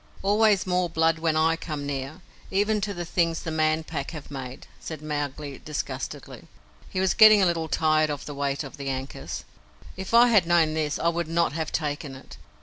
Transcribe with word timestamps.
"Always 0.23 0.65
more 0.65 0.89
blood 0.89 1.19
when 1.19 1.35
I 1.35 1.55
come 1.55 1.85
near, 1.85 2.21
even 2.49 2.81
to 2.81 2.91
the 2.95 3.05
things 3.05 3.43
the 3.43 3.51
Man 3.51 3.83
Pack 3.83 4.09
have 4.17 4.31
made," 4.31 4.65
said 4.79 4.99
Mowgli 5.03 5.59
disgustedly. 5.63 6.47
He 6.89 6.99
was 6.99 7.13
getting 7.13 7.39
a 7.39 7.45
little 7.45 7.67
tired 7.67 8.09
of 8.09 8.25
the 8.25 8.33
weight 8.33 8.63
of 8.63 8.77
the 8.77 8.89
ankus. 8.89 9.43
"If 9.95 10.15
I 10.15 10.29
had 10.29 10.47
known 10.47 10.73
this, 10.73 10.97
I 10.97 11.09
would 11.09 11.27
not 11.27 11.53
have 11.53 11.71
taken 11.71 12.15
it. 12.15 12.37